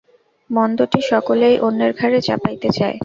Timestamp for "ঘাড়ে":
1.99-2.19